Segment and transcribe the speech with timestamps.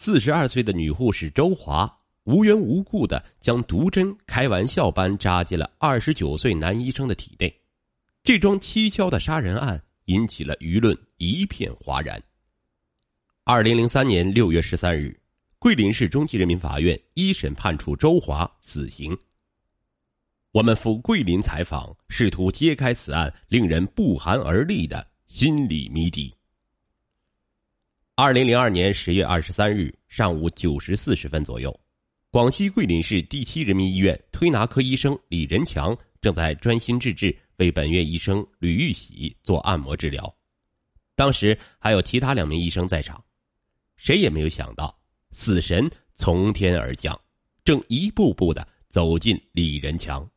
[0.00, 7.52] 四十二岁的女护士周华无缘无故的将毒针开玩笑般扎进了二十九岁男医生的体内，
[8.22, 12.22] 这桩蹊跷的杀人案引起了舆论一片哗然。
[13.42, 15.18] 二零零三年六月十三日，
[15.58, 19.18] 桂林市中级人民法院一审判处周华死刑。
[20.52, 26.32] 我们赴桂林采访，试图揭开此案令人不寒而栗的心理谜底。
[28.20, 31.72] 二零零二年十月二十三日上午九时四十分左右，
[32.32, 40.34] 广西桂林市第七人民医院推拿科医生李仁强正在专心致志为本院医生吕玉喜做按摩治疗。
[41.14, 43.22] 当时还有其他两名医生在场，
[43.96, 44.92] 谁也没有想到
[45.30, 47.16] 死神从天而降，
[47.62, 50.28] 正一步步的走进李仁强。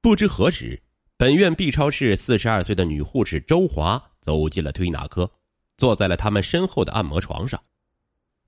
[0.00, 0.82] 不知何时，
[1.16, 5.30] 本院 B 超室四十二岁的女护士周华走进了推拿科。
[5.76, 7.62] 坐在了他们身后的按摩床上，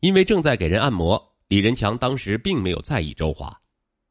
[0.00, 3.60] 因为正在给人按摩，李仁强当时并没有在意周华。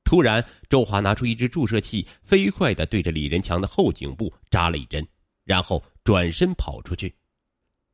[0.04, 5.08] 突然，周华拿出一支注射器，飞快的对着李仁强的后颈部扎了一针，
[5.44, 7.16] 然后转身跑出去。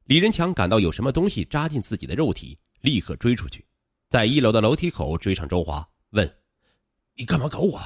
[0.04, 3.66] 李仁强感到有什么东西扎进自己的肉体，立刻追出去，
[4.10, 6.38] 在一楼的楼梯口追上周华，问
[7.16, 7.82] ：“你干嘛搞我？”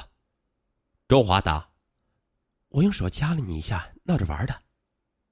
[1.06, 1.68] 周华答
[2.70, 4.62] ：“我用手掐了你一下，闹着玩的。”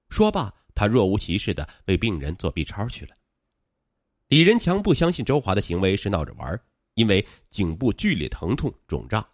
[0.09, 0.55] 说罢。
[0.75, 3.15] 他若无其事的为病人做 B 超去了。
[4.29, 6.61] 李仁强不相信周华的行为是闹着玩，
[6.95, 9.25] 因为颈部剧烈疼痛肿胀，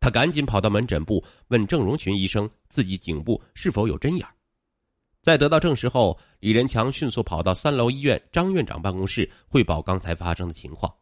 [0.00, 4.26] 他赶紧跑到门诊部问郑荣群医生自己颈部是否有针眼。
[5.22, 10.92] 在得到证实后，李仁强迅速跑到三楼医院张院长办公室汇报刚才发生的情况。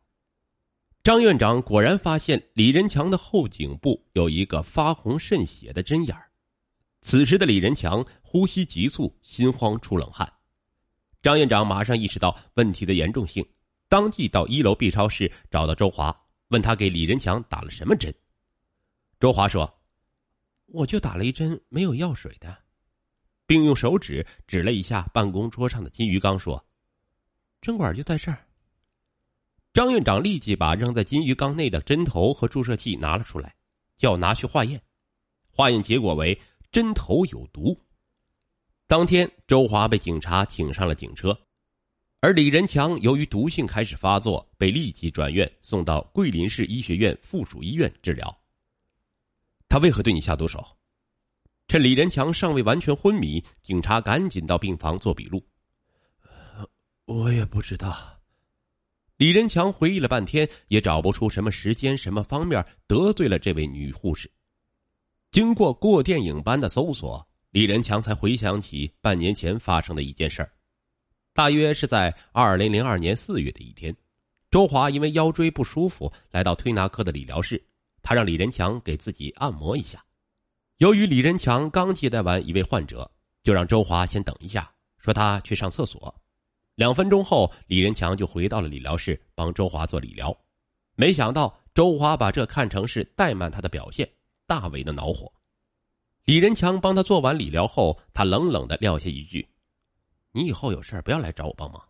[1.02, 6.14] 张院长果然发现李仁强的后颈部有一个发红渗血的针眼
[7.00, 10.30] 此时的李仁强呼吸急促，心慌出冷汗。
[11.22, 13.46] 张院长马上意识到问题的严重性，
[13.88, 16.14] 当即到一楼 B 超室找到周华，
[16.48, 18.14] 问他给李仁强打了什么针。
[19.18, 19.80] 周华说
[20.66, 22.56] ：“我就打了一针没有药水的。”
[23.46, 26.62] 并用手指指了一下办公桌上的金鱼缸，说
[27.62, 28.46] ：“针管就在这儿。”
[29.72, 33.54] 张院长立即把扔在金鱼缸内的针头和注射器拿了出来，
[33.96, 34.80] 叫拿去化验。
[35.48, 36.38] 化验结果为。
[36.72, 37.78] 针头有毒。
[38.86, 41.38] 当天，周华被警察请上了警车，
[42.20, 48.36] 而李仁强由于毒性开始发作，被立即转院送到桂林市医学院附属医院治疗。
[49.68, 50.64] 他为何对你下毒手？
[51.68, 55.40] 趁李仁强尚未完全昏迷，警察赶紧到病房做笔录。
[57.04, 58.20] 我也不知道。
[59.16, 64.28] 李仁强回忆了半天，也找不出什么时间、什么方面得罪了这位女护士。
[65.32, 70.52] 经过过电影般的搜索，李仁强才回想起半年前发生的一件事儿。
[71.32, 73.94] 大约是在二零零二年四月的一天，
[74.50, 77.64] 周华因为腰椎不舒服来到推拿科的理疗室，
[78.02, 80.04] 他让李仁强给自己按摩一下。
[80.78, 83.08] 由于李仁强刚接待完一位患者，
[83.44, 84.68] 就让周华先等一下，
[84.98, 86.12] 说他去上厕所。
[86.74, 90.36] 两分钟后，李仁强就回到了理疗室帮周华做理疗。
[90.96, 94.10] 没想到周华把这看成是怠慢他的表现。
[94.50, 95.32] 大为的恼火，
[96.24, 99.48] 李仁强帮他做完理疗后，他冷冷的撂下一句
[100.34, 101.80] ：“你以后有事不要来找我帮忙。”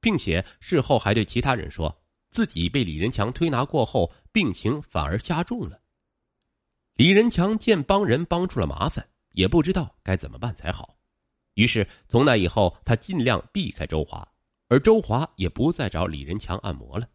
[0.00, 2.00] 并且事后还对其他人说
[2.30, 5.78] 自己被李仁强推拿过后，病情反而加重了。
[6.94, 10.96] 李仁强见帮人帮出了麻烦，也不知道该怎么办才好，
[11.56, 14.26] 于是从那以后，他尽量避开周华，
[14.68, 17.06] 而周华也不再找李仁强按摩了。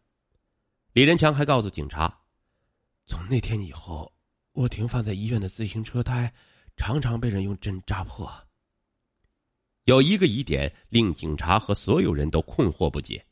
[0.92, 2.20] 李仁强还告诉警察，
[3.08, 4.12] 从那天以后。
[4.52, 6.32] 我停放在医院的自行车胎，
[6.76, 8.30] 常常被人用针扎破。
[9.84, 13.24] 有一个疑点令警察和所有人都困惑不解：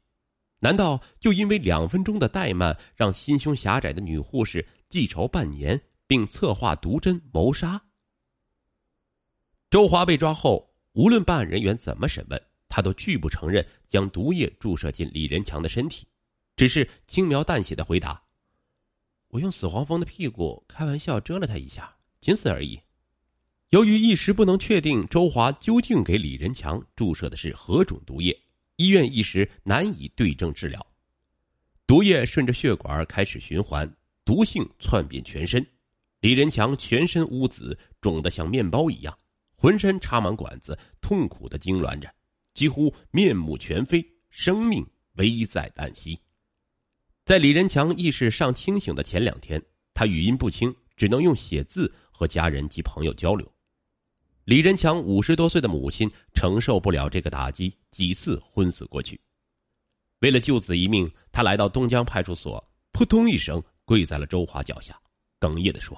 [0.58, 7.80] 难道就因为两分钟的怠慢，让心胸狭窄的女护士记仇半年，并策划毒针谋杀？
[9.68, 16.06] 周华被抓后，无论办案人员怎么审问，他都拒不承认将毒液注射进李仁强的身体，
[16.56, 18.20] 只是轻描淡写的回答。
[19.30, 22.78] 我用死黄蜂的屁股开玩笑蛰了他一下，仅此而已。
[23.70, 28.36] 由于一时不能确定周华究竟给李仁强注射的是何种毒液，
[28.76, 30.84] 医院一时难以对症治疗。
[31.86, 33.88] 毒液顺着血管开始循环，
[34.24, 35.64] 毒性窜遍全身。
[36.20, 39.16] 李仁强全身乌紫，肿得像面包一样，
[39.54, 42.12] 浑身插满管子，痛苦的痉挛着，
[42.52, 44.84] 几乎面目全非，生命
[45.14, 46.18] 危在旦夕。
[47.30, 49.62] 在李仁强意识尚清醒的前两天，
[49.94, 53.48] 他语音不清，只能用写字和家人及朋友交流。
[54.46, 59.20] 李仁强五十多岁的母亲承受不了这个打击，几次昏死过去。
[60.22, 65.00] 为了救子一命，他来到东江派出所，扑通一声跪在了周华脚下，
[65.38, 65.96] 哽咽的说：“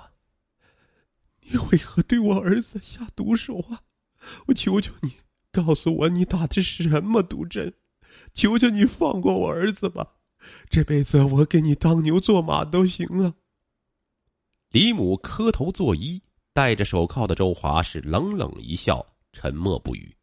[1.48, 3.80] 你为何对我儿子下毒手啊？
[4.48, 5.14] 我求求你，
[5.50, 7.72] 告诉我你打的是什么毒针！
[8.34, 10.16] 求求你放过我儿子吧，
[10.68, 13.34] 这辈子我给你当牛做马都行啊！”
[14.70, 16.20] 李母磕头作揖，
[16.52, 20.16] 戴着手铐的周华是冷冷一笑，沉默不语。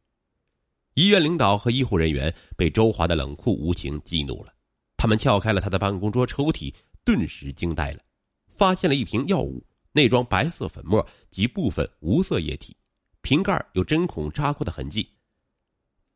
[0.96, 4.54] 医院领导和医护人员被周华的冷酷无情激怒了，
[4.98, 6.74] 他们撬开了他的办公桌抽屉，
[7.06, 8.02] 顿时惊呆了，
[8.48, 12.76] 发现了一瓶药物，内装白色粉末及部分无色液体，
[13.22, 15.08] 瓶盖有针孔扎过的痕迹。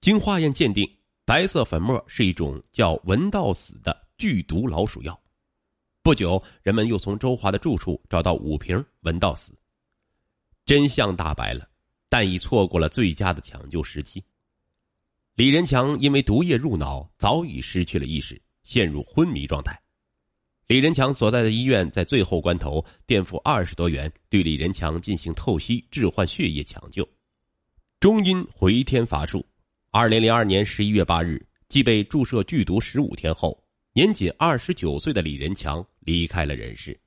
[0.02, 0.90] 经化验鉴定，
[1.26, 5.18] 白色粉末是一种叫文道死的剧毒老鼠药。
[6.02, 9.58] 不久，人们又从周华的住处找到五瓶文道死。
[10.66, 11.66] 真相大白了，
[12.10, 14.22] 但已错过了最佳的抢救时机。
[15.36, 19.82] 李仁强因为毒液入脑，早已失去了意识，陷入昏迷状态。
[20.68, 27.08] 李仁强所在的医院在最后关头垫付二十多元，对李仁强进行透析置换血液抢救，
[28.02, 29.46] 终因回天乏术。
[29.96, 33.64] 二零零二年十一月八日，即被注射剧毒十五天后，
[33.94, 37.00] 年仅二十九岁的李仁强离开了人世。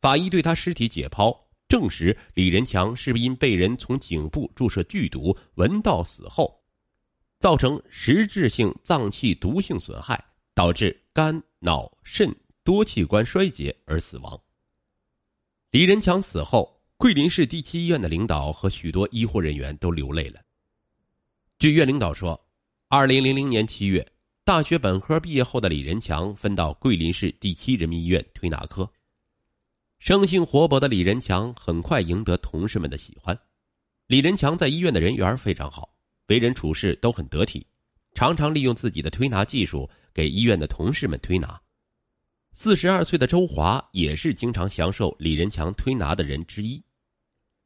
[0.00, 1.32] 法医对他尸体解剖，
[1.68, 6.60] 证实李仁强是因被人从颈部注射剧毒，闻到死后。
[7.38, 10.20] 造成实质性脏器毒性损害，
[10.52, 12.28] 导致肝、脑、肾
[12.64, 14.36] 多器官衰竭而死亡。
[15.70, 20.40] 李仁强死后，桂林市第七医院的领导和许多医护人员都流泪了。
[21.64, 22.38] 据院领导说，
[22.88, 24.06] 二零零零年七月，
[24.44, 28.86] 大学本科毕业后的李仁强分到桂林市第七人民医院推拿科。
[29.98, 33.34] 生性活泼的李仁强很快赢得同事们的喜欢。
[34.08, 35.88] 李仁强在医院的人缘非常好。
[36.26, 37.66] 为人处事都很得体，
[38.12, 41.58] 常常利用自己的推拿技术给医院的同事们推拿。
[42.52, 46.84] 四十二岁的周华也是经常享受李仁强推拿的人之一。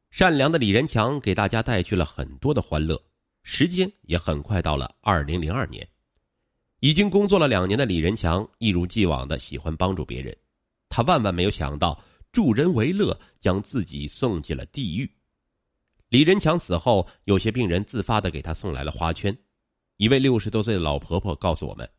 [0.09, 2.97] 善良的李仁强给大家带去了很多的欢乐。
[3.51, 5.85] 时间也很快到了二零零二年，
[6.81, 10.37] 已经工作了两年的李仁强一如既往的喜欢帮助别人。
[10.87, 11.99] 他万万没有想到，
[12.31, 15.11] 助人为乐将自己送进了地狱。
[16.09, 19.35] 李仁强死后，有些病人自发的给他送来了花圈。
[19.97, 21.89] 一位六十多岁的老婆婆告诉我们：“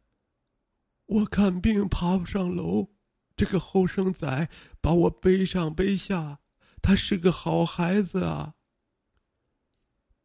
[1.06, 2.91] 我看病爬不上楼，
[3.37, 4.49] 这个后生仔
[4.81, 6.38] 把我背上背下，
[6.81, 8.55] 他是个好孩子啊。”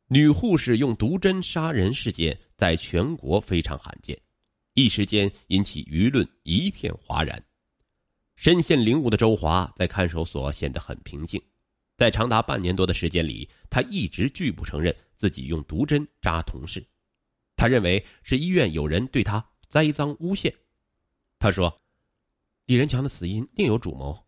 [0.08, 4.16] 女护士用毒针杀人事件在全国非常罕见，
[4.76, 7.44] 一时间引起舆论一片哗然。
[8.36, 11.42] 身陷囹圄的周华在看守所显得很平静。
[11.98, 16.86] 在长达半年多的时间里，他一直拒不承认自己用毒针扎同事，
[17.56, 20.54] 他认为是医院有人对他栽赃诬陷。
[21.40, 21.82] 他说
[22.68, 24.24] ：“李仁强的死因另有主谋。”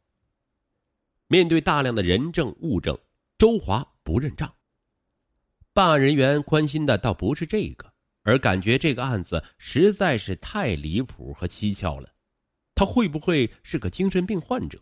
[1.27, 2.97] 面对大量的人证物证，
[3.37, 4.51] 周华不认账。
[5.77, 7.93] 办案人员关心的倒不是这个，
[8.23, 12.11] 而感觉这个案子实在是太离谱和蹊跷了。
[12.73, 14.81] 他会不会是个精神病患者？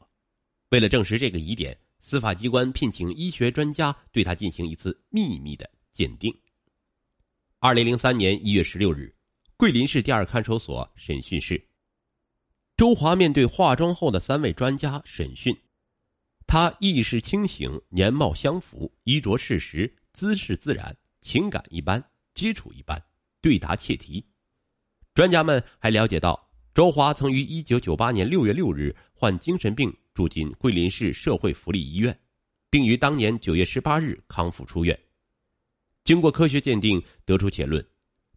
[0.69, 1.77] 为了证实这个疑点。
[1.99, 6.33] 司法机关聘请医学专家对他进行一次秘密的鉴定。
[7.59, 9.13] 二零零三年一月十六日，
[9.57, 11.61] 桂林市第二看守所审讯室，
[12.77, 15.53] 周华面对化妆后的三位专家审讯，
[16.47, 22.03] 他意识清醒，年貌相符，衣着适时，姿势自然，情感一般，
[22.33, 22.99] 接触一般，
[23.41, 24.25] 对答切题。
[25.13, 29.95] 专家们还了解到，周华曾于一九九八年六月六日患精神病。
[30.15, 32.17] 住进桂林市社会福利医院，
[32.69, 34.97] 并于当年九月十八日康复出院。
[36.05, 37.85] 经过科学鉴定，得出结论：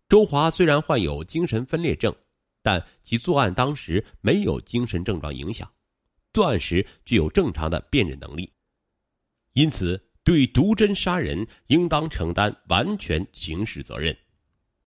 [0.08, 2.12] 周华虽然患有精神分裂症，
[2.62, 5.72] 但其作案当时没有精神症状影响，
[6.32, 8.52] 作案时具有正常的辨认能力。
[9.52, 14.14] 因此，对毒针杀人应当承担完全刑事责任。